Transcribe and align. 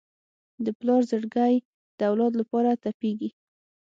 د 0.65 0.67
پلار 0.79 1.01
زړګی 1.11 1.55
د 1.97 1.99
اولاد 2.09 2.33
لپاره 2.41 2.79
تپېږي. 2.83 3.29